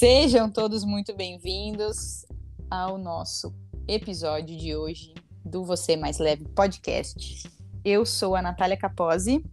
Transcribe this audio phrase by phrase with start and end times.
[0.00, 2.24] Sejam todos muito bem-vindos
[2.70, 3.54] ao nosso
[3.86, 5.12] episódio de hoje
[5.44, 7.46] do Você Mais Leve podcast.
[7.84, 9.44] Eu sou a Natália Capozzi.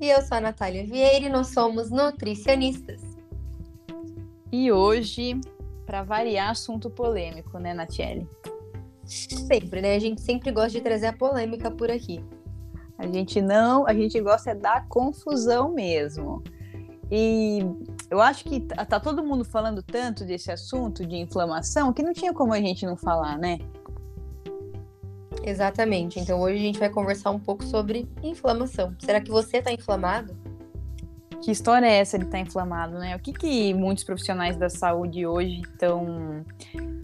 [0.00, 3.02] E eu sou a Natália Vieira e nós somos nutricionistas.
[4.52, 5.40] E hoje,
[5.84, 8.28] para variar, assunto polêmico, né, Natiele?
[9.04, 9.96] Sempre, né?
[9.96, 12.24] A gente sempre gosta de trazer a polêmica por aqui.
[12.96, 16.44] A gente não, a gente gosta da confusão mesmo.
[17.10, 17.66] E
[18.10, 22.12] eu acho que tá, tá todo mundo falando tanto desse assunto de inflamação que não
[22.12, 23.58] tinha como a gente não falar, né?
[25.44, 26.18] Exatamente.
[26.18, 28.94] Então hoje a gente vai conversar um pouco sobre inflamação.
[28.98, 30.36] Será que você está inflamado?
[31.42, 33.14] Que história é essa de estar tá inflamado, né?
[33.14, 36.44] O que, que muitos profissionais da saúde hoje estão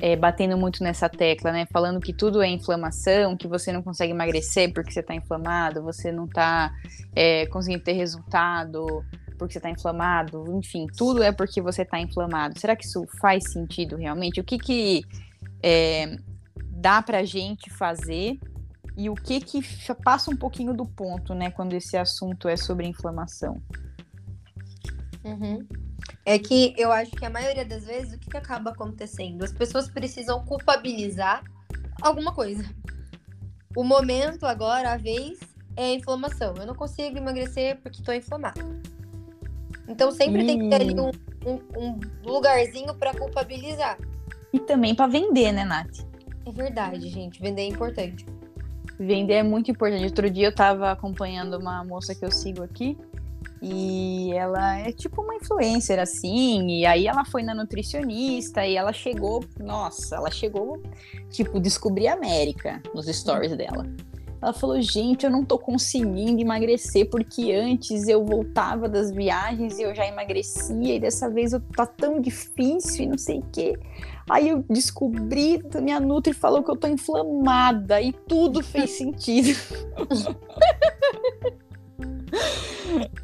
[0.00, 1.66] é, batendo muito nessa tecla, né?
[1.72, 6.10] Falando que tudo é inflamação, que você não consegue emagrecer porque você está inflamado, você
[6.10, 6.72] não está
[7.14, 9.04] é, conseguindo ter resultado
[9.38, 12.58] porque você está inflamado, enfim, tudo é porque você está inflamado.
[12.58, 14.40] Será que isso faz sentido realmente?
[14.40, 15.04] O que que
[15.62, 16.16] é,
[16.70, 18.38] dá para gente fazer
[18.96, 19.60] e o que que
[20.02, 23.60] passa um pouquinho do ponto, né, quando esse assunto é sobre inflamação?
[25.24, 25.66] Uhum.
[26.24, 29.42] É que eu acho que a maioria das vezes o que, que acaba acontecendo?
[29.42, 31.42] As pessoas precisam culpabilizar
[32.00, 32.64] alguma coisa.
[33.76, 35.38] O momento agora, a vez,
[35.76, 36.54] é a inflamação.
[36.56, 38.60] Eu não consigo emagrecer porque estou inflamado.
[39.88, 40.46] Então sempre hum.
[40.46, 41.10] tem que ter ali um,
[41.46, 43.98] um, um lugarzinho para culpabilizar.
[44.52, 46.00] E também para vender, né, Nath?
[46.46, 47.40] É verdade, gente.
[47.40, 48.24] Vender é importante.
[48.98, 50.04] Vender é muito importante.
[50.04, 52.96] Outro dia eu estava acompanhando uma moça que eu sigo aqui
[53.60, 58.92] e ela é tipo uma influencer assim, e aí ela foi na nutricionista e ela
[58.92, 60.82] chegou, nossa, ela chegou
[61.30, 63.86] tipo descobrir a América nos stories dela.
[64.44, 69.82] Ela falou: gente, eu não tô conseguindo emagrecer porque antes eu voltava das viagens e
[69.82, 73.78] eu já emagrecia e dessa vez eu, tá tão difícil e não sei o quê.
[74.28, 79.58] Aí eu descobri, minha Nutri falou que eu tô inflamada e tudo fez sentido.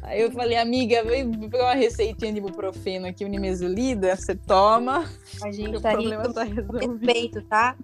[0.01, 5.05] Aí eu falei, amiga, vem pegar uma receitinha de ibuprofeno aqui, unimesulida, você toma.
[5.43, 7.75] A gente tá rindo tá com respeito, tá?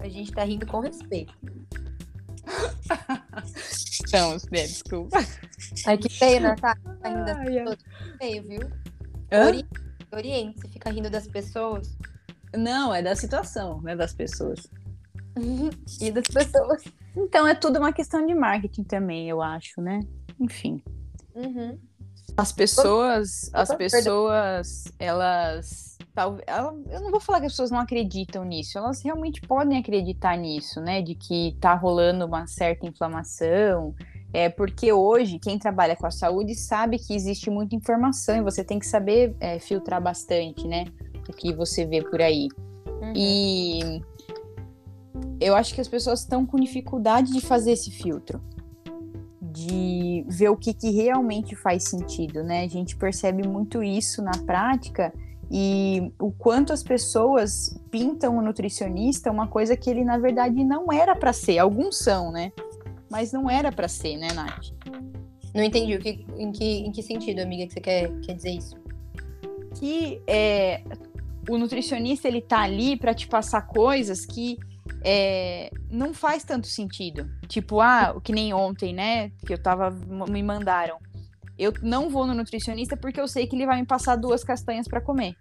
[0.00, 1.32] A gente tá rindo com respeito.
[4.06, 5.18] Então, né, desculpa.
[5.86, 6.76] Ai, que pena, tá?
[7.02, 7.76] Ainda ai,
[8.18, 8.60] feio, viu?
[9.32, 9.66] Ori...
[10.12, 11.96] Oriente, você fica rindo das pessoas.
[12.56, 13.96] Não, é da situação, né?
[13.96, 14.68] Das pessoas.
[16.00, 16.84] e das pessoas.
[17.16, 20.00] Então é tudo uma questão de marketing também, eu acho, né?
[20.38, 20.82] Enfim.
[21.34, 21.78] Uhum.
[22.36, 28.44] As pessoas, as pessoas, elas talvez eu não vou falar que as pessoas não acreditam
[28.44, 31.02] nisso, elas realmente podem acreditar nisso, né?
[31.02, 33.94] De que tá rolando uma certa inflamação.
[34.32, 38.64] É porque hoje quem trabalha com a saúde sabe que existe muita informação e você
[38.64, 40.86] tem que saber é, filtrar bastante, né?
[41.28, 42.48] O que você vê por aí.
[42.86, 43.12] Uhum.
[43.14, 44.02] E
[45.40, 48.40] eu acho que as pessoas estão com dificuldade de fazer esse filtro
[49.40, 52.64] de ver o que, que realmente faz sentido, né?
[52.64, 55.12] A gente percebe muito isso na prática
[55.50, 60.92] e o quanto as pessoas pintam o nutricionista uma coisa que ele na verdade não
[60.92, 61.58] era para ser.
[61.58, 62.52] Alguns são, né?
[63.10, 64.72] Mas não era para ser, né, Nath?
[65.54, 68.50] Não entendi o que, em, que, em que sentido, amiga, que você quer, quer dizer
[68.50, 68.76] isso?
[69.78, 70.82] Que é,
[71.48, 74.58] o nutricionista ele tá ali para te passar coisas que
[75.04, 77.30] é, não faz tanto sentido.
[77.46, 79.30] Tipo, ah, que nem ontem, né?
[79.46, 79.90] Que eu tava.
[80.28, 80.98] Me mandaram
[81.58, 84.88] eu não vou no nutricionista porque eu sei que ele vai me passar duas castanhas
[84.88, 85.36] para comer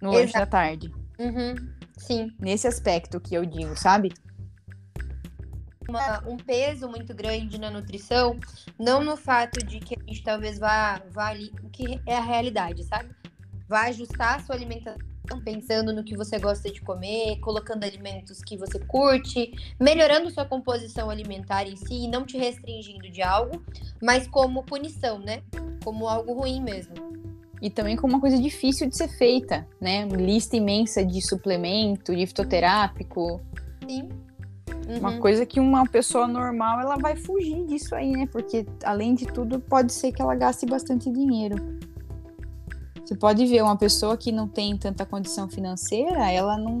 [0.00, 0.20] no Exato.
[0.20, 0.92] lanche da tarde.
[1.18, 1.54] Uhum.
[1.96, 2.30] Sim.
[2.38, 4.12] Nesse aspecto que eu digo, sabe?
[5.88, 8.38] Uma, um peso muito grande na nutrição,
[8.78, 12.22] não no fato de que a gente talvez vá, vá ali, o que é a
[12.22, 13.10] realidade, sabe?
[13.68, 15.13] Vai ajustar a sua alimentação
[15.44, 21.10] pensando no que você gosta de comer, colocando alimentos que você curte, melhorando sua composição
[21.10, 23.62] alimentar em si e não te restringindo de algo,
[24.02, 25.42] mas como punição, né?
[25.82, 26.94] Como algo ruim mesmo.
[27.60, 30.04] E também como uma coisa difícil de ser feita, né?
[30.04, 33.40] Uma lista imensa de suplemento, de fitoterápico.
[33.88, 34.08] Sim.
[34.86, 34.98] Uhum.
[34.98, 38.26] Uma coisa que uma pessoa normal ela vai fugir disso aí, né?
[38.26, 41.56] Porque além de tudo pode ser que ela gaste bastante dinheiro.
[43.04, 46.74] Você pode ver uma pessoa que não tem tanta condição financeira, ela não,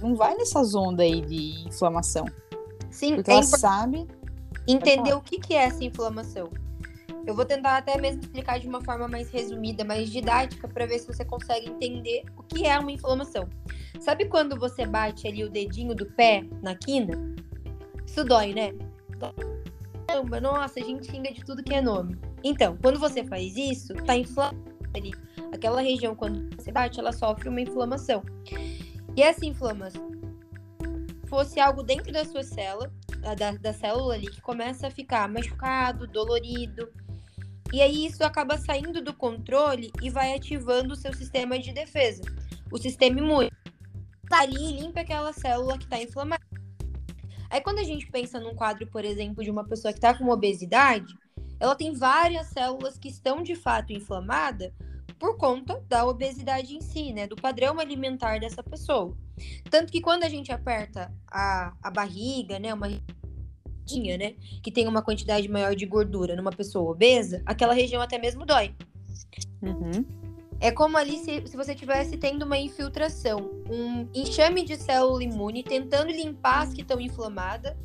[0.00, 2.26] não vai nessas ondas aí de inflamação.
[2.90, 4.06] Sim, porque é ela sabe
[4.68, 6.48] entender o que, que é essa inflamação.
[7.26, 11.00] Eu vou tentar até mesmo explicar de uma forma mais resumida, mais didática, para ver
[11.00, 13.48] se você consegue entender o que é uma inflamação.
[13.98, 17.14] Sabe quando você bate ali o dedinho do pé na quina?
[18.06, 18.74] Isso dói, né?
[20.06, 22.16] Caramba, nossa, a gente xinga de tudo que é nome.
[22.44, 25.12] Então, quando você faz isso, tá inflamado ali
[25.54, 28.24] Aquela região, quando você bate, ela sofre uma inflamação.
[29.16, 30.10] E essa inflamação
[31.28, 32.92] fosse algo dentro da sua célula,
[33.38, 36.92] da, da célula ali, que começa a ficar machucado, dolorido.
[37.72, 42.22] E aí isso acaba saindo do controle e vai ativando o seu sistema de defesa,
[42.72, 43.52] o sistema imune.
[44.28, 46.44] Tá ali e limpa aquela célula que está inflamada.
[47.48, 50.28] Aí quando a gente pensa num quadro, por exemplo, de uma pessoa que está com
[50.28, 51.14] obesidade,
[51.60, 54.72] ela tem várias células que estão de fato inflamadas
[55.18, 57.26] por conta da obesidade em si, né?
[57.26, 59.16] Do padrão alimentar dessa pessoa.
[59.70, 62.72] Tanto que quando a gente aperta a, a barriga, né?
[62.72, 64.34] Uma região, né?
[64.62, 68.74] Que tem uma quantidade maior de gordura numa pessoa obesa, aquela região até mesmo dói.
[69.62, 70.04] Uhum.
[70.60, 75.62] É como ali se, se você estivesse tendo uma infiltração, um enxame de célula imune
[75.62, 77.76] tentando limpar as que estão inflamadas,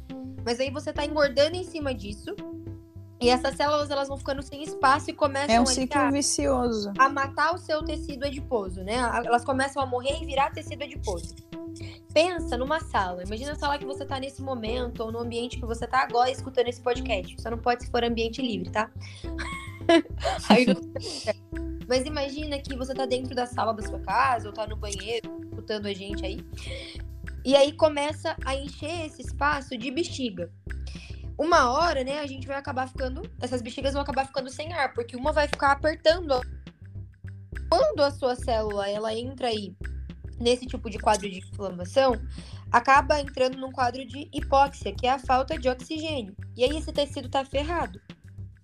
[0.46, 2.36] mas aí você está engordando em cima disso
[3.22, 6.94] e essas células elas vão ficando sem espaço e começam é um ciclo a, vicioso.
[6.98, 8.96] a matar o seu tecido adiposo, né?
[9.26, 11.36] Elas começam a morrer e virar tecido adiposo.
[12.14, 13.24] Pensa numa sala.
[13.24, 16.32] Imagina a sala que você tá nesse momento ou no ambiente que você tá agora
[16.32, 17.42] escutando esse podcast.
[17.42, 18.90] Só não pode se for ambiente livre, tá?
[20.50, 20.76] Aí não...
[21.88, 25.30] Mas imagina que você tá dentro da sala da sua casa ou tá no banheiro
[25.44, 26.40] escutando a gente aí.
[27.44, 30.52] E aí começa a encher esse espaço de bexiga
[31.40, 33.22] uma hora, né, a gente vai acabar ficando.
[33.40, 36.42] Essas bexigas vão acabar ficando sem ar, porque uma vai ficar apertando.
[37.70, 39.74] Quando a sua célula ela entra aí
[40.38, 42.14] nesse tipo de quadro de inflamação,
[42.70, 46.36] acaba entrando num quadro de hipóxia, que é a falta de oxigênio.
[46.58, 48.02] E aí esse tecido tá ferrado.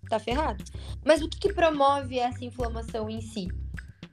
[0.09, 0.61] Tá ferrado.
[1.05, 3.47] Mas o que, que promove essa inflamação em si?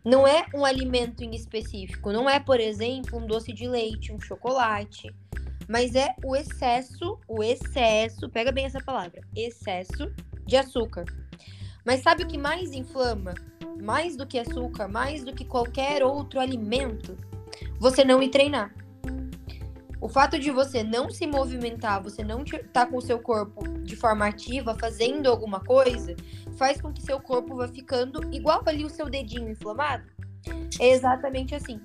[0.04, 4.20] Não é um alimento em específico, não é, por exemplo, um doce de leite, um
[4.20, 5.14] chocolate,
[5.72, 10.12] mas é o excesso, o excesso, pega bem essa palavra, excesso
[10.44, 11.06] de açúcar.
[11.82, 13.32] Mas sabe o que mais inflama?
[13.80, 17.16] Mais do que açúcar, mais do que qualquer outro alimento?
[17.78, 18.70] Você não ir treinar.
[19.98, 23.66] O fato de você não se movimentar, você não estar tá com o seu corpo
[23.78, 26.14] de forma ativa, fazendo alguma coisa,
[26.58, 30.04] faz com que seu corpo vá ficando igual ali o seu dedinho inflamado.
[30.78, 31.80] É exatamente assim.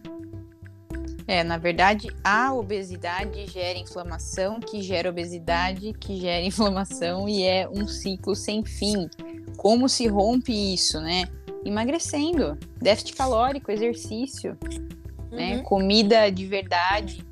[1.27, 7.67] É, na verdade, a obesidade gera inflamação, que gera obesidade, que gera inflamação e é
[7.69, 9.09] um ciclo sem fim.
[9.57, 11.25] Como se rompe isso, né?
[11.65, 14.57] Emagrecendo, déficit calórico, exercício,
[15.29, 15.29] né?
[15.31, 15.37] uhum.
[15.57, 15.61] né?
[15.63, 17.27] Comida de verdade.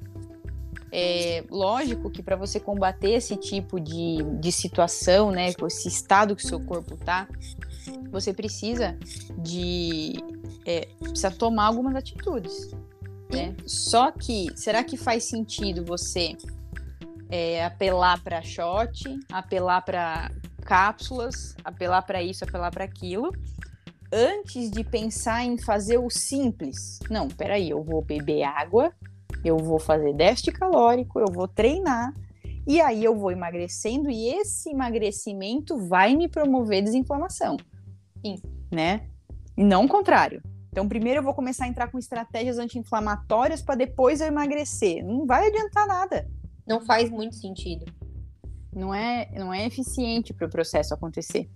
[0.92, 6.44] É lógico que para você combater esse tipo de, de situação, né, esse estado que
[6.44, 7.28] o seu corpo tá,
[8.10, 8.98] você precisa
[9.38, 10.14] de
[10.66, 12.72] é, precisa tomar algumas atitudes
[13.36, 13.56] né?
[13.66, 16.36] Só que, será que faz sentido você
[17.30, 20.32] é, apelar para shot, apelar para
[20.64, 23.32] cápsulas, apelar para isso, apelar para aquilo,
[24.12, 27.00] antes de pensar em fazer o simples?
[27.10, 28.92] Não, peraí, eu vou beber água,
[29.44, 32.14] eu vou fazer déficit calórico, eu vou treinar,
[32.68, 37.58] e aí eu vou emagrecendo, e esse emagrecimento vai me promover desinflamação.
[38.26, 38.42] Sim.
[38.72, 39.08] Né?
[39.56, 40.42] Não o contrário.
[40.76, 45.06] Então, primeiro eu vou começar a entrar com estratégias anti-inflamatórias para depois eu emagrecer.
[45.06, 46.30] Não vai adiantar nada.
[46.68, 47.86] Não faz muito sentido.
[48.76, 51.50] Não é, não é eficiente para o processo acontecer.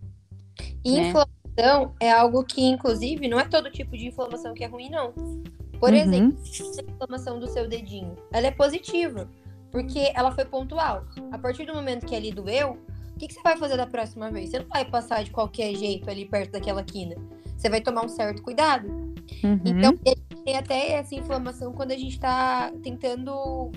[0.58, 1.10] Né?
[1.10, 5.12] inflamação é algo que, inclusive, não é todo tipo de inflamação que é ruim, não.
[5.12, 5.96] Por uhum.
[5.98, 9.30] exemplo, a inflamação do seu dedinho, ela é positiva,
[9.70, 11.06] porque ela foi pontual.
[11.34, 12.80] A partir do momento que ali doeu,
[13.14, 14.50] o que, que você vai fazer da próxima vez?
[14.50, 17.18] Você não vai passar de qualquer jeito ali perto daquela quina.
[17.60, 19.09] Você vai tomar um certo cuidado.
[19.44, 19.60] Uhum.
[19.66, 19.98] Então,
[20.44, 23.72] tem até essa inflamação quando a gente está tentando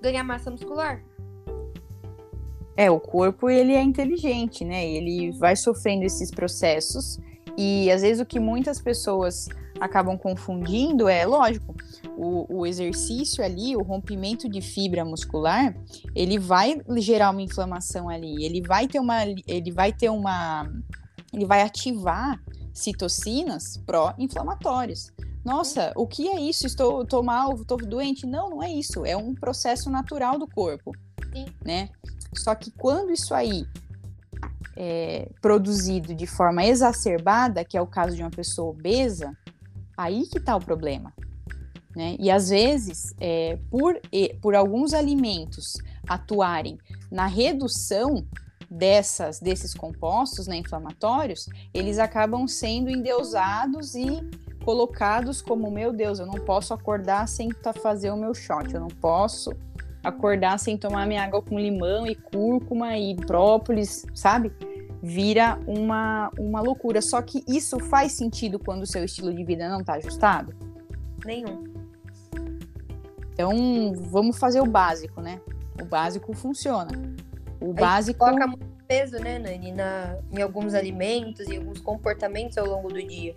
[0.00, 1.02] ganhar massa muscular.
[2.76, 4.86] É, o corpo ele é inteligente, né?
[4.86, 7.18] Ele vai sofrendo esses processos
[7.56, 9.48] e às vezes o que muitas pessoas
[9.80, 11.74] acabam confundindo é, lógico,
[12.16, 15.74] o, o, exercício ali, o rompimento de fibra muscular,
[16.14, 20.70] ele vai gerar uma inflamação ali, ele vai ter uma, ele vai ter uma,
[21.32, 22.40] ele vai ativar
[22.72, 25.12] citocinas pró-inflamatórias.
[25.44, 26.66] Nossa, o que é isso?
[26.66, 28.26] Estou, mal, estou doente?
[28.26, 29.04] Não, não é isso.
[29.04, 30.92] É um processo natural do corpo,
[31.32, 31.46] Sim.
[31.64, 31.90] né?
[32.34, 33.66] Só que quando isso aí
[34.76, 39.36] é produzido de forma exacerbada, que é o caso de uma pessoa obesa,
[39.96, 41.12] aí que está o problema.
[41.94, 42.16] Né?
[42.18, 44.00] E às vezes, é, por,
[44.40, 45.74] por alguns alimentos
[46.08, 46.78] atuarem
[47.10, 48.26] na redução
[48.72, 54.20] dessas desses compostos né, inflamatórios, eles acabam sendo endeusados e
[54.64, 57.50] colocados como meu Deus, eu não posso acordar sem
[57.82, 59.52] fazer o meu shot, eu não posso
[60.02, 64.52] acordar sem tomar minha água com limão e cúrcuma e própolis, sabe?
[65.02, 67.02] vira uma, uma loucura.
[67.02, 70.54] Só que isso faz sentido quando o seu estilo de vida não está ajustado?
[71.24, 71.64] Nenhum.
[73.32, 75.40] Então, vamos fazer o básico, né?
[75.80, 76.90] O básico funciona.
[77.62, 78.18] O básico.
[78.18, 83.02] Coloca muito peso, né, Nani, na, em alguns alimentos e alguns comportamentos ao longo do
[83.02, 83.34] dia.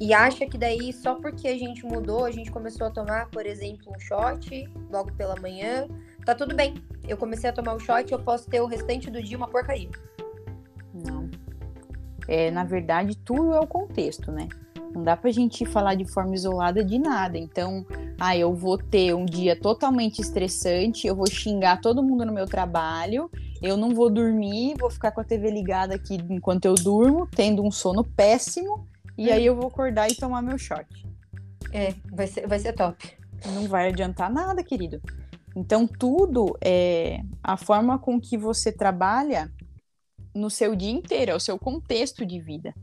[0.00, 3.44] E acha que daí, só porque a gente mudou, a gente começou a tomar, por
[3.44, 5.88] exemplo, um shot logo pela manhã,
[6.24, 6.74] tá tudo bem.
[7.08, 9.90] Eu comecei a tomar o shot, eu posso ter o restante do dia uma porcaria.
[10.94, 11.28] Não.
[12.28, 14.46] É, na verdade, tudo é o contexto, né?
[14.94, 17.36] Não dá pra gente falar de forma isolada de nada.
[17.36, 17.84] Então,
[18.18, 22.46] ah, eu vou ter um dia totalmente estressante, eu vou xingar todo mundo no meu
[22.46, 23.30] trabalho,
[23.62, 27.62] eu não vou dormir, vou ficar com a TV ligada aqui enquanto eu durmo, tendo
[27.62, 30.86] um sono péssimo, e aí eu vou acordar e tomar meu shot.
[31.72, 33.16] É, vai ser, vai ser top.
[33.54, 35.00] Não vai adiantar nada, querido.
[35.56, 39.50] Então, tudo é a forma com que você trabalha
[40.34, 42.74] no seu dia inteiro, é o seu contexto de vida.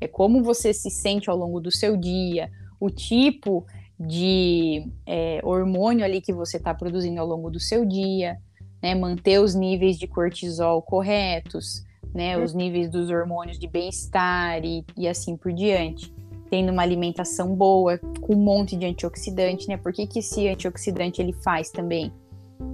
[0.00, 3.66] É como você se sente ao longo do seu dia, o tipo
[3.98, 8.38] de é, hormônio ali que você está produzindo ao longo do seu dia,
[8.82, 8.94] né?
[8.94, 11.82] Manter os níveis de cortisol corretos,
[12.14, 12.38] né?
[12.38, 16.12] Os níveis dos hormônios de bem-estar e, e assim por diante.
[16.50, 19.76] Tendo uma alimentação boa, com um monte de antioxidante, né?
[19.76, 22.12] Por que, que esse antioxidante ele faz também?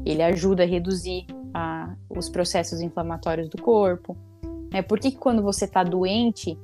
[0.04, 4.16] Ele ajuda a reduzir a, os processos inflamatórios do corpo.
[4.72, 4.82] Né?
[4.82, 6.58] Por que, que quando você está doente,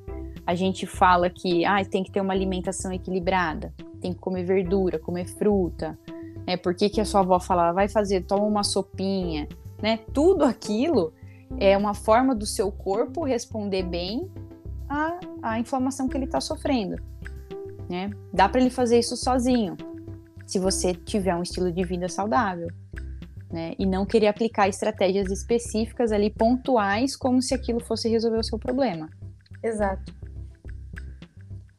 [0.46, 4.98] a gente fala que ah, tem que ter uma alimentação equilibrada, tem que comer verdura,
[4.98, 5.98] comer fruta,
[6.46, 6.56] né?
[6.56, 9.48] Por que, que a sua avó falava, vai fazer, toma uma sopinha,
[9.82, 9.98] né?
[10.12, 11.12] Tudo aquilo
[11.58, 14.30] é uma forma do seu corpo responder bem
[14.88, 16.96] à, à inflamação que ele está sofrendo,
[17.88, 18.10] né?
[18.32, 19.76] Dá para ele fazer isso sozinho,
[20.46, 22.68] se você tiver um estilo de vida saudável.
[23.52, 23.74] Né?
[23.80, 28.56] E não querer aplicar estratégias específicas ali, pontuais, como se aquilo fosse resolver o seu
[28.60, 29.10] problema.
[29.60, 30.19] Exato.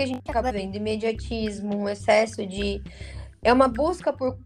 [0.01, 2.81] A gente acaba vendo imediatismo, um excesso de.
[3.43, 4.37] É uma busca por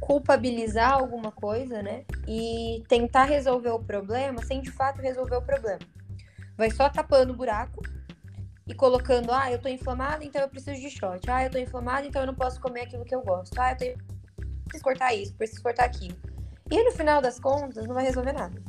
[0.00, 2.04] culpabilizar alguma coisa, né?
[2.28, 5.80] E tentar resolver o problema sem de fato resolver o problema.
[6.56, 7.82] Vai só tapando o buraco
[8.66, 11.30] e colocando, ah, eu tô inflamada, então eu preciso de shot.
[11.30, 13.58] Ah, eu tô inflamada, então eu não posso comer aquilo que eu gosto.
[13.58, 14.02] Ah, eu tô...
[14.64, 16.16] preciso cortar isso, preciso cortar aquilo.
[16.70, 18.60] E no final das contas, não vai resolver nada.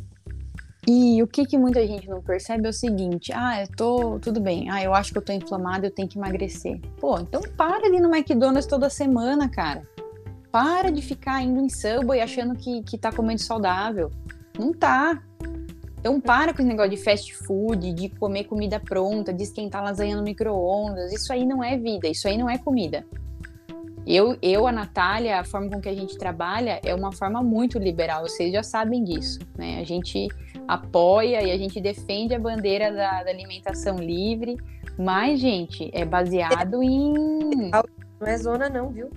[0.87, 4.19] E o que, que muita gente não percebe é o seguinte: ah, eu tô.
[4.19, 6.79] Tudo bem, ah, eu acho que eu tô inflamada, eu tenho que emagrecer.
[6.97, 9.85] Pô, então para ali no McDonald's toda semana, cara.
[10.49, 14.09] Para de ficar indo em Subway achando que, que tá comendo saudável.
[14.57, 15.21] Não tá.
[15.99, 20.15] Então para com esse negócio de fast food, de comer comida pronta, de esquentar lasanha
[20.15, 21.11] no micro-ondas.
[21.11, 23.05] Isso aí não é vida, isso aí não é comida.
[24.05, 27.77] Eu, eu, a Natália, a forma com que a gente trabalha é uma forma muito
[27.77, 29.81] liberal, vocês já sabem disso, né?
[29.81, 30.29] A gente
[30.67, 34.57] apoia e a gente defende a bandeira da, da alimentação livre,
[34.97, 37.13] mas, gente, é baseado em.
[38.19, 39.09] Não é zona, não, viu?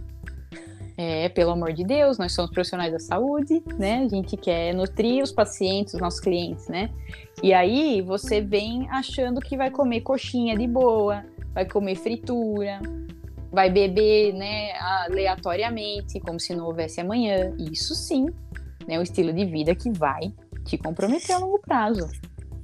[0.96, 4.02] É, pelo amor de Deus, nós somos profissionais da saúde, né?
[4.04, 6.90] A gente quer nutrir os pacientes, os nossos clientes, né?
[7.42, 12.80] E aí você vem achando que vai comer coxinha de boa, vai comer fritura,
[13.50, 17.54] vai beber, né, aleatoriamente, como se não houvesse amanhã.
[17.58, 18.26] Isso sim,
[18.86, 20.30] né, o estilo de vida que vai
[20.64, 22.08] te comprometer a longo prazo.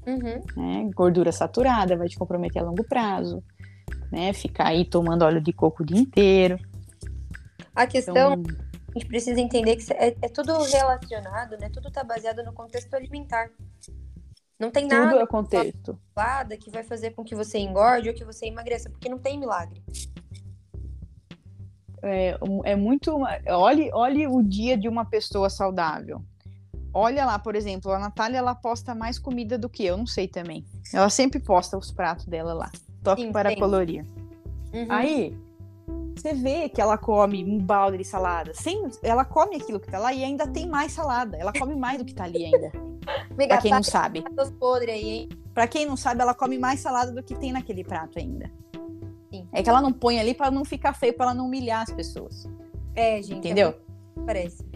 [0.06, 0.42] Uhum.
[0.56, 0.90] Né?
[0.94, 3.42] Gordura saturada vai te comprometer a longo prazo.
[4.10, 4.32] Né?
[4.32, 6.58] Ficar aí tomando óleo de coco o dia inteiro.
[7.74, 8.56] A questão, então...
[8.90, 11.68] a gente precisa entender que é, é tudo relacionado, né?
[11.68, 13.50] Tudo está baseado no contexto alimentar.
[14.58, 15.98] Não tem nada Tudo é contexto.
[16.56, 19.82] que vai fazer com que você engorde ou que você emagreça, porque não tem milagre
[22.06, 23.18] é, é muito.
[23.48, 26.22] Olhe, olhe o dia de uma pessoa saudável.
[26.98, 30.26] Olha lá, por exemplo, a Natália ela posta mais comida do que eu, não sei
[30.26, 30.64] também.
[30.94, 32.72] Ela sempre posta os pratos dela lá.
[33.04, 33.56] Toque sim, para sim.
[33.56, 34.02] colorir.
[34.72, 34.86] Uhum.
[34.88, 35.36] Aí,
[36.16, 38.54] você vê que ela come um balde de salada.
[38.54, 41.36] Sem, ela come aquilo que tá lá e ainda tem mais salada.
[41.36, 42.72] Ela come mais do que tá ali ainda.
[43.46, 44.24] pra quem não sabe.
[44.88, 48.50] Aí, pra quem não sabe, ela come mais salada do que tem naquele prato ainda.
[49.30, 49.46] Sim.
[49.52, 51.92] É que ela não põe ali para não ficar feio, para ela não humilhar as
[51.92, 52.48] pessoas.
[52.94, 53.36] É, gente.
[53.36, 53.68] Entendeu?
[53.68, 54.75] É Parece.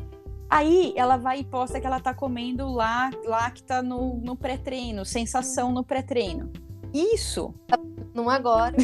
[0.51, 4.37] Aí ela vai e posta que ela tá comendo lá, lá que tá no, no
[4.37, 6.51] pré-treino, sensação no pré-treino.
[6.93, 7.55] Isso.
[8.13, 8.77] Não agora.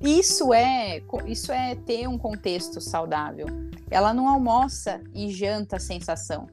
[0.00, 3.46] isso é, isso é ter um contexto saudável.
[3.88, 6.48] Ela não almoça e janta a sensação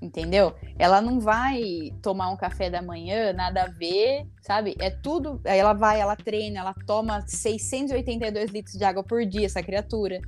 [0.00, 0.54] entendeu?
[0.78, 4.74] Ela não vai tomar um café da manhã, nada a ver, sabe?
[4.78, 5.40] É tudo.
[5.44, 10.20] Aí ela vai, ela treina, ela toma 682 litros de água por dia, essa criatura.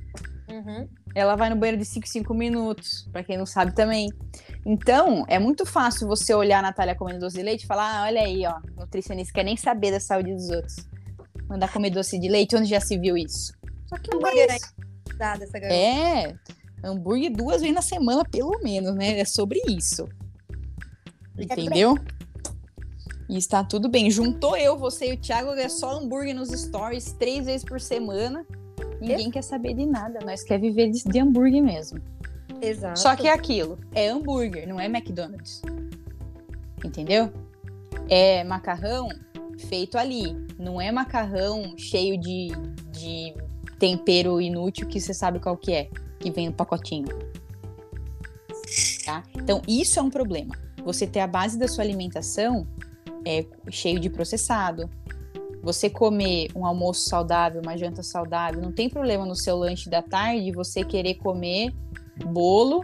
[0.49, 0.87] Uhum.
[1.15, 4.09] Ela vai no banheiro de 5 5 minutos, para quem não sabe também.
[4.65, 8.03] Então, é muito fácil você olhar a Natália comendo doce de leite e falar: ah,
[8.05, 10.75] olha aí, ó, nutricionista quer nem saber da saúde dos outros.
[11.47, 13.53] Mandar comer doce de leite, onde já se viu isso?
[13.87, 14.73] Só que não é isso.
[15.71, 16.35] É,
[16.83, 19.19] hambúrguer duas vezes na semana, pelo menos, né?
[19.19, 20.07] É sobre isso.
[21.37, 21.95] Entendeu?
[23.29, 24.09] E está tudo bem.
[24.09, 28.45] Juntou eu, você e o Thiago, é só hambúrguer nos stories três vezes por semana.
[29.07, 30.19] Ninguém quer saber de nada.
[30.25, 31.99] Nós quer viver de, de hambúrguer mesmo.
[32.61, 32.99] Exato.
[32.99, 33.77] Só que é aquilo.
[33.93, 35.61] É hambúrguer, não é McDonald's.
[36.83, 37.31] Entendeu?
[38.09, 39.09] É macarrão
[39.67, 40.35] feito ali.
[40.57, 42.49] Não é macarrão cheio de,
[42.91, 43.33] de
[43.77, 45.89] tempero inútil que você sabe qual que é.
[46.19, 47.07] Que vem no pacotinho.
[49.05, 49.23] Tá?
[49.35, 50.55] Então, isso é um problema.
[50.85, 52.65] Você ter a base da sua alimentação
[53.25, 54.89] é cheio de processado,
[55.63, 60.01] você comer um almoço saudável, uma janta saudável, não tem problema no seu lanche da
[60.01, 61.73] tarde você querer comer
[62.25, 62.83] bolo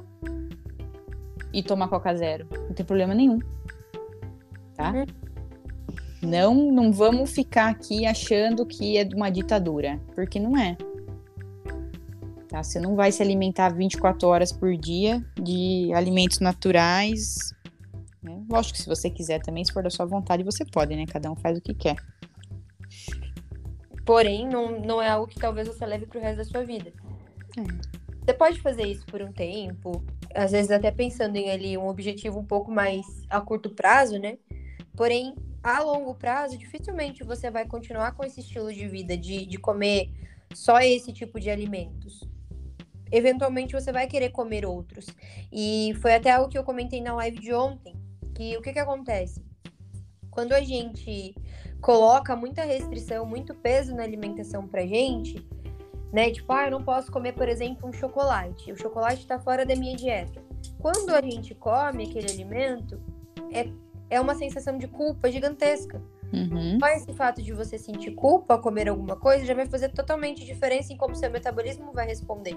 [1.51, 2.47] e tomar Coca Zero.
[2.51, 3.39] Não tem problema nenhum.
[4.75, 4.93] Tá?
[4.93, 5.05] Uhum.
[6.21, 10.77] Não, não vamos ficar aqui achando que é de uma ditadura, porque não é.
[12.47, 12.63] Tá?
[12.63, 17.53] Você não vai se alimentar 24 horas por dia de alimentos naturais.
[18.23, 18.41] Né?
[18.49, 21.05] Lógico que se você quiser também, se for da sua vontade, você pode, né?
[21.05, 21.97] Cada um faz o que quer.
[24.09, 26.91] Porém, não, não é algo que talvez você leve pro resto da sua vida.
[27.55, 28.25] É.
[28.25, 32.39] Você pode fazer isso por um tempo, às vezes até pensando em ali um objetivo
[32.39, 34.39] um pouco mais a curto prazo, né?
[34.97, 39.59] Porém, a longo prazo, dificilmente você vai continuar com esse estilo de vida, de, de
[39.59, 40.09] comer
[40.55, 42.27] só esse tipo de alimentos.
[43.11, 45.05] Eventualmente você vai querer comer outros.
[45.51, 47.93] E foi até algo que eu comentei na live de ontem,
[48.33, 49.45] que o que, que acontece?
[50.31, 51.35] Quando a gente
[51.81, 55.45] coloca muita restrição, muito peso na alimentação pra gente,
[56.11, 56.31] né?
[56.31, 58.71] Tipo, ah, eu não posso comer, por exemplo, um chocolate.
[58.71, 60.41] O chocolate está fora da minha dieta.
[60.79, 62.99] Quando a gente come aquele alimento,
[63.51, 63.69] é,
[64.09, 66.01] é uma sensação de culpa gigantesca.
[66.31, 66.77] Uhum.
[66.79, 70.45] Só esse fato de você sentir culpa ao comer alguma coisa já vai fazer totalmente
[70.45, 72.55] diferença em como seu metabolismo vai responder.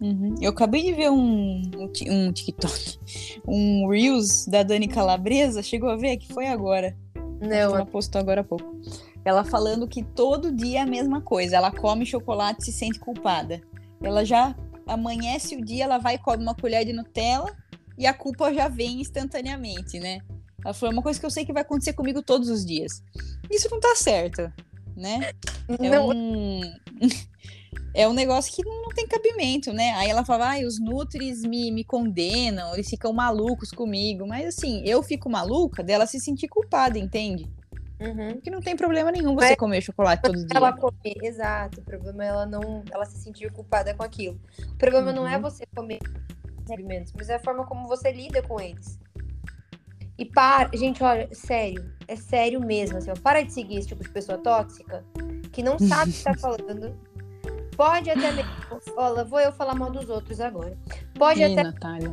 [0.00, 0.34] Uhum.
[0.40, 1.62] Eu acabei de ver um,
[2.08, 2.98] um TikTok,
[3.46, 5.62] um Reels da Dani Calabresa.
[5.62, 6.96] Chegou a ver que foi agora.
[7.42, 7.76] Não.
[7.76, 8.80] Ela postou agora há pouco.
[9.24, 11.56] Ela falando que todo dia é a mesma coisa.
[11.56, 13.60] Ela come chocolate e se sente culpada.
[14.00, 14.54] Ela já
[14.86, 17.54] amanhece o dia, ela vai e come uma colher de Nutella
[17.96, 20.18] e a culpa já vem instantaneamente, né?
[20.64, 23.02] Ela falou, é uma coisa que eu sei que vai acontecer comigo todos os dias.
[23.50, 24.52] Isso não tá certo,
[24.96, 25.32] né?
[25.68, 26.10] É não.
[26.10, 26.60] um...
[27.94, 29.92] é um negócio que não tem cabimento, né?
[29.92, 34.26] Aí ela fala, ah, os Nutris me, me condenam, eles ficam malucos comigo.
[34.26, 37.48] Mas assim, eu fico maluca dela se sentir culpada, entende?
[38.00, 38.40] Uhum.
[38.40, 40.48] Que não tem problema nenhum você Mas, comer chocolate todo dia.
[40.54, 41.80] Ela comer, exato.
[41.80, 44.40] O problema é ela não, ela se sentir culpada com aquilo.
[44.72, 45.16] O problema uhum.
[45.16, 45.42] não é uhum.
[45.42, 46.00] você comer
[46.70, 48.98] alimentos, mas é a forma como você lida com eles.
[50.18, 54.02] E para, gente, olha, sério, é sério mesmo, assim, ó, para de seguir esse tipo
[54.02, 55.04] de pessoa tóxica
[55.50, 56.96] que não sabe o que tá falando
[57.76, 58.50] Pode até mesmo.
[58.96, 60.76] Olha, vou eu falar mal dos outros agora.
[61.14, 61.62] Pode Ih, até.
[61.62, 62.12] Natália.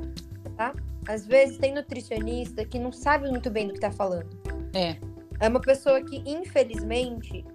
[0.56, 0.74] Tá?
[1.08, 4.30] Às vezes tem nutricionista que não sabe muito bem do que tá falando.
[4.74, 4.98] É.
[5.40, 7.46] É uma pessoa que, infelizmente,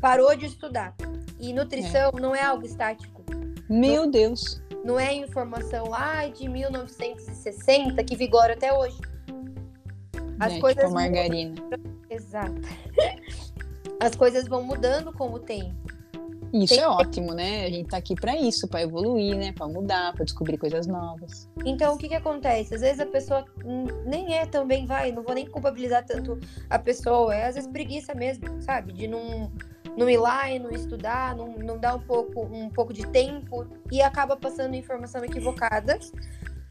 [0.00, 0.94] parou de estudar.
[1.38, 2.20] E nutrição é.
[2.20, 3.22] não é algo estático.
[3.68, 4.62] Meu não, Deus.
[4.84, 8.98] Não é informação lá de 1960 que vigora até hoje.
[10.38, 10.84] As é, coisas.
[10.84, 11.54] Tipo margarina.
[12.08, 12.60] Exato.
[14.00, 15.95] As coisas vão mudando com o tempo.
[16.52, 16.82] Isso Tem...
[16.82, 17.66] é ótimo, né?
[17.66, 19.52] A gente tá aqui para isso, para evoluir, né?
[19.52, 21.48] Para mudar, para descobrir coisas novas.
[21.64, 22.74] Então, o que que acontece?
[22.74, 23.44] Às vezes a pessoa
[24.04, 26.38] nem é tão bem, vai, não vou nem culpabilizar tanto
[26.70, 28.92] a pessoa, é às vezes preguiça mesmo, sabe?
[28.92, 29.50] De não,
[29.96, 33.66] não ir lá e não estudar, não, não dar um pouco, um pouco de tempo
[33.90, 35.98] e acaba passando informação equivocada,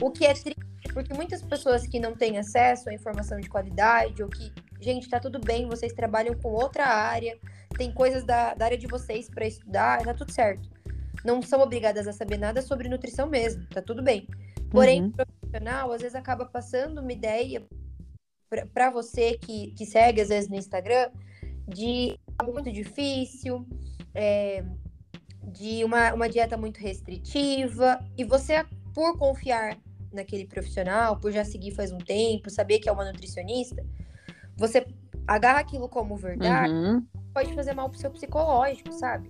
[0.01, 0.59] o que é triste,
[0.93, 5.19] porque muitas pessoas que não têm acesso à informação de qualidade ou que, gente, tá
[5.19, 7.37] tudo bem, vocês trabalham com outra área,
[7.77, 10.69] tem coisas da, da área de vocês para estudar, tá tudo certo.
[11.23, 14.27] Não são obrigadas a saber nada sobre nutrição mesmo, tá tudo bem.
[14.69, 15.11] Porém, uhum.
[15.11, 17.65] profissional, às vezes acaba passando uma ideia
[18.73, 21.09] para você que, que segue, às vezes, no Instagram,
[21.67, 23.67] de algo muito difícil,
[24.13, 24.63] é,
[25.43, 29.77] de uma, uma dieta muito restritiva, e você, por confiar
[30.11, 33.83] naquele profissional, por já seguir faz um tempo, saber que é uma nutricionista,
[34.55, 34.85] você
[35.27, 39.29] agarra aquilo como verdade, uhum pode fazer mal pro seu psicológico, sabe?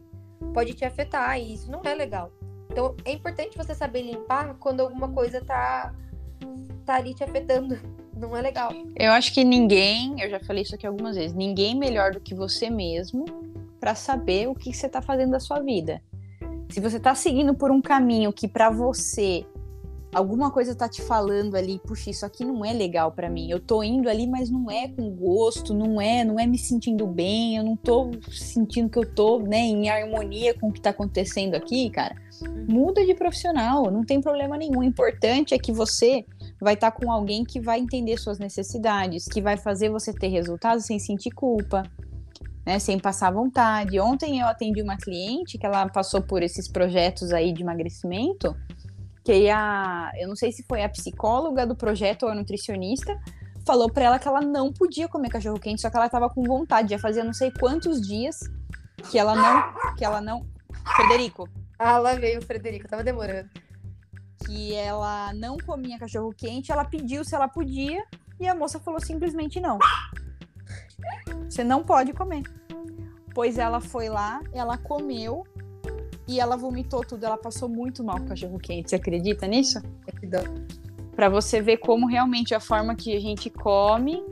[0.53, 2.31] Pode te afetar e isso não é legal.
[2.71, 5.91] Então é importante você saber limpar quando alguma coisa tá,
[6.85, 7.77] tá ali te afetando.
[8.15, 8.71] Não é legal.
[8.95, 12.33] Eu acho que ninguém, eu já falei isso aqui algumas vezes, ninguém melhor do que
[12.33, 13.25] você mesmo
[13.77, 16.01] para saber o que você tá fazendo da sua vida.
[16.69, 19.45] Se você tá seguindo por um caminho que para você
[20.15, 23.51] alguma coisa tá te falando ali, puxa, isso aqui não é legal para mim.
[23.51, 27.05] Eu tô indo ali, mas não é com gosto, não é, não é me sentindo
[27.05, 30.91] bem, eu não tô sentindo que eu tô, né, em harmonia com o que tá
[30.91, 32.15] acontecendo aqui, cara.
[32.65, 34.79] Muda de profissional, não tem problema nenhum.
[34.79, 36.25] O importante é que você
[36.61, 40.29] vai estar tá com alguém que vai entender suas necessidades, que vai fazer você ter
[40.29, 41.83] resultados sem sentir culpa,
[42.65, 43.99] né, sem passar vontade.
[43.99, 48.55] Ontem eu atendi uma cliente que ela passou por esses projetos aí de emagrecimento
[49.25, 53.19] que a, eu não sei se foi a psicóloga do projeto ou a nutricionista,
[53.65, 56.43] falou para ela que ela não podia comer cachorro quente, só que ela tava com
[56.43, 58.39] vontade, já fazia não sei quantos dias
[59.09, 60.45] que ela não, que ela não,
[60.95, 61.49] Frederico.
[61.79, 63.49] Ah, lá veio o Frederico, tava demorando.
[64.45, 68.05] Que ela não comia cachorro quente, ela pediu se ela podia
[68.39, 69.79] e a moça falou simplesmente não.
[71.49, 72.43] Você não pode comer.
[73.33, 75.43] Pois ela foi lá, ela comeu
[76.27, 77.25] e ela vomitou tudo.
[77.25, 78.89] Ela passou muito mal com o cachorro quente.
[78.89, 79.81] Você acredita nisso?
[81.15, 84.23] Para você ver como realmente a forma que a gente come.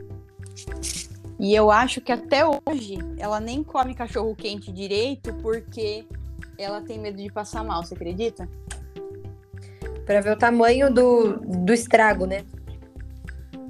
[1.38, 6.06] E eu acho que até hoje ela nem come cachorro quente direito porque
[6.56, 7.82] ela tem medo de passar mal.
[7.84, 8.48] Você acredita?
[10.06, 12.44] Para ver o tamanho do, do estrago, né?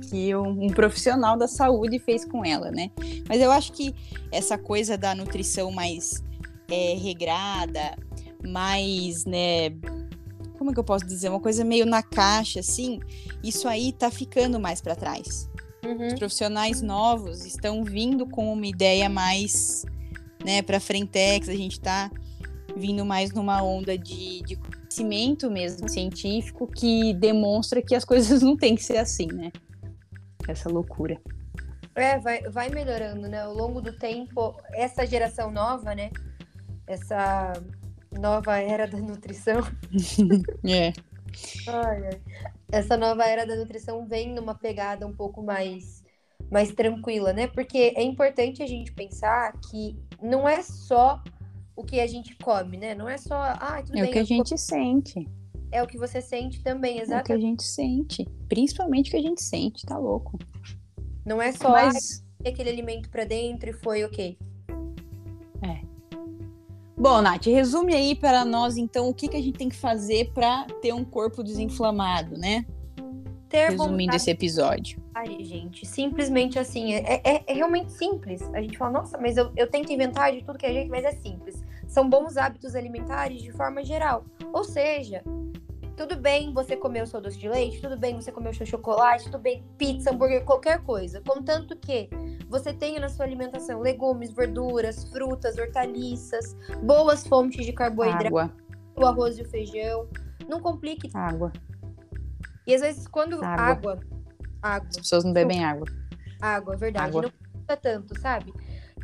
[0.05, 2.91] que um, um, profissional da saúde fez com ela, né?
[3.29, 3.95] Mas eu acho que
[4.31, 6.23] essa coisa da nutrição mais
[6.71, 7.97] é, regrada,
[8.47, 9.71] mais, né,
[10.59, 13.01] como é que eu posso dizer, uma coisa meio na caixa, assim,
[13.43, 15.51] isso aí tá ficando mais para trás.
[15.85, 16.07] Uhum.
[16.07, 19.85] Os profissionais novos estão vindo com uma ideia mais,
[20.45, 22.11] né, para frentex, a gente tá
[22.77, 28.57] vindo mais numa onda de, de conhecimento mesmo científico que demonstra que as coisas não
[28.57, 29.51] têm que ser assim, né?
[30.47, 31.21] Essa loucura.
[31.95, 33.43] É, vai, vai melhorando, né?
[33.43, 36.11] Ao longo do tempo, essa geração nova, né?
[36.87, 37.53] Essa
[38.19, 39.61] nova era da nutrição.
[40.65, 40.93] é.
[41.69, 42.21] Ai, ai.
[42.71, 46.03] Essa nova era da nutrição vem numa pegada um pouco mais
[46.51, 47.47] mais tranquila, né?
[47.47, 51.23] Porque é importante a gente pensar que não é só
[51.77, 52.95] o que a gente come, né?
[52.95, 54.11] Não é só, ah, tudo é bem.
[54.11, 55.29] o que a gente sente.
[55.73, 57.19] É o que você sente também, exatamente.
[57.19, 58.25] É o que a gente sente.
[58.49, 60.39] Principalmente o que a gente sente, tá louco.
[61.27, 62.25] Não é só Mas...
[62.47, 64.39] aquele alimento para dentro e foi ok.
[65.63, 65.94] É.
[66.97, 70.31] Bom, Nath, resume aí para nós, então, o que, que a gente tem que fazer
[70.33, 72.65] para ter um corpo desinflamado, né?
[73.49, 74.17] Ter Resumindo vontade...
[74.17, 75.03] esse episódio.
[75.13, 78.43] Ai, gente, simplesmente assim, é, é, é, realmente simples.
[78.53, 81.05] A gente fala, nossa, mas eu, eu tento inventar de tudo que é jeito, mas
[81.05, 81.63] é simples.
[81.87, 84.25] São bons hábitos alimentares de forma geral.
[84.53, 85.23] Ou seja,
[85.97, 88.67] tudo bem você comer o seu doce de leite, tudo bem você comer o seu
[88.67, 91.21] chocolate, tudo bem pizza, hambúrguer, qualquer coisa.
[91.21, 92.09] Contanto que
[92.49, 98.53] você tenha na sua alimentação legumes, verduras, frutas, hortaliças, boas fontes de carboidrato, água.
[98.97, 100.09] o arroz e o feijão.
[100.49, 101.09] Não complique.
[101.15, 101.53] Água.
[102.67, 104.01] E às vezes quando água, água,
[104.63, 105.87] água as pessoas não bebem água.
[106.41, 107.09] Água, verdade.
[107.09, 107.23] Água.
[107.23, 108.53] Não custa tanto, sabe?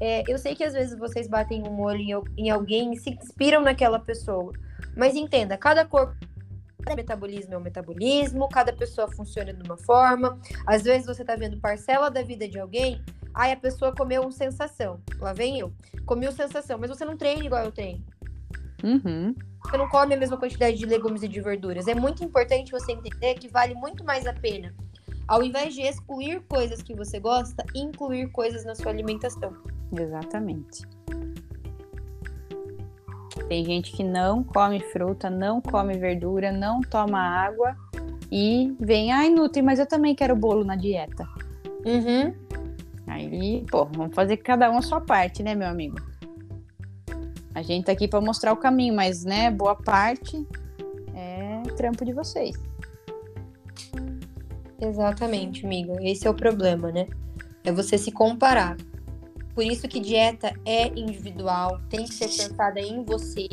[0.00, 3.10] É, eu sei que às vezes vocês batem um olho em, em alguém e se
[3.10, 4.52] inspiram naquela pessoa.
[4.96, 6.16] Mas entenda, cada corpo
[6.80, 10.38] Cada metabolismo é um metabolismo, cada pessoa funciona de uma forma.
[10.66, 13.02] Às vezes você tá vendo parcela da vida de alguém,
[13.34, 15.00] aí a pessoa comeu um sensação.
[15.18, 15.72] Lá vem eu.
[16.06, 18.04] Comi um sensação, mas você não treina igual eu treino.
[18.82, 19.34] Uhum.
[19.64, 21.86] Você não come a mesma quantidade de legumes e de verduras.
[21.86, 24.74] É muito importante você entender que vale muito mais a pena.
[25.28, 29.54] Ao invés de excluir coisas que você gosta, incluir coisas na sua alimentação.
[29.96, 30.82] Exatamente.
[33.48, 37.76] Tem gente que não come fruta, não come verdura, não toma água
[38.30, 41.28] e vem, ai, Nutri, mas eu também quero bolo na dieta.
[41.84, 42.34] Uhum.
[43.06, 45.96] Aí, pô, vamos fazer cada um a sua parte, né, meu amigo?
[47.54, 50.46] A gente tá aqui para mostrar o caminho, mas, né, boa parte
[51.14, 52.56] é trampo de vocês.
[54.80, 55.92] Exatamente, amiga.
[56.00, 57.06] Esse é o problema, né?
[57.64, 58.76] É você se comparar.
[59.60, 63.46] Por isso que dieta é individual, tem que ser pensada em você.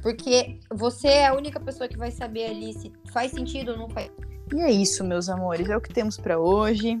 [0.00, 3.90] Porque você é a única pessoa que vai saber ali se faz sentido ou não
[3.90, 4.10] faz.
[4.54, 5.68] E é isso, meus amores.
[5.68, 6.98] É o que temos para hoje.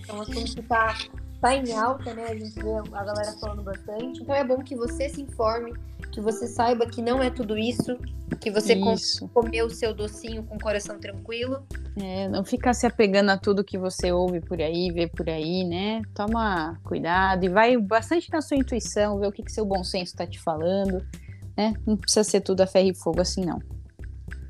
[0.00, 0.96] Então, assunto que tá,
[1.40, 2.26] tá em alta, né?
[2.28, 4.22] A gente vê a galera falando bastante.
[4.22, 5.74] Então, é bom que você se informe,
[6.16, 7.98] que você saiba que não é tudo isso,
[8.40, 9.28] que você isso.
[9.28, 11.66] comeu o seu docinho com o coração tranquilo.
[11.94, 15.62] É, não fica se apegando a tudo que você ouve por aí, vê por aí,
[15.62, 16.00] né?
[16.14, 20.12] Toma cuidado e vai bastante na sua intuição, ver o que, que seu bom senso
[20.12, 21.06] está te falando,
[21.54, 21.74] né?
[21.86, 23.60] Não precisa ser tudo a ferro e fogo assim, não.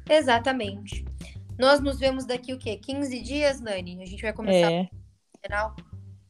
[0.09, 1.05] Exatamente.
[1.59, 2.77] Nós nos vemos daqui o quê?
[2.77, 4.01] 15 dias, Nani?
[4.01, 4.89] A gente vai começar é.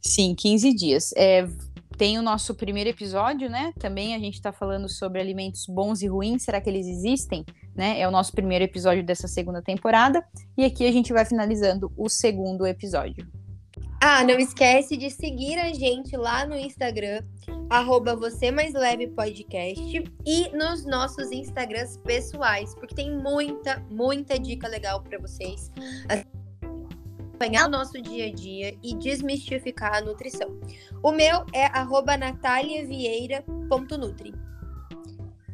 [0.01, 1.13] Sim, 15 dias.
[1.15, 1.47] É,
[1.97, 3.73] tem o nosso primeiro episódio, né?
[3.79, 6.43] Também a gente está falando sobre alimentos bons e ruins.
[6.43, 7.45] Será que eles existem?
[7.75, 8.01] Né?
[8.01, 10.25] É o nosso primeiro episódio dessa segunda temporada.
[10.57, 13.27] E aqui a gente vai finalizando o segundo episódio.
[14.01, 17.23] Ah, não esquece de seguir a gente lá no Instagram,
[17.71, 24.69] arroba você mais leve podcast e nos nossos Instagrams pessoais, porque tem muita, muita dica
[24.69, 25.73] legal para vocês
[27.37, 30.59] acompanhar o nosso dia a dia e desmistificar a nutrição.
[31.03, 34.35] O meu é arroba nataliavieira.nutri.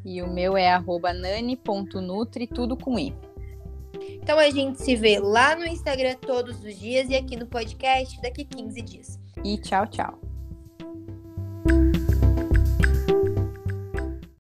[0.05, 3.13] E o meu é arroba nani.nutri, tudo com i.
[4.23, 8.23] Então a gente se vê lá no Instagram todos os dias e aqui no podcast
[8.23, 9.19] daqui 15 dias.
[9.45, 10.17] E tchau, tchau.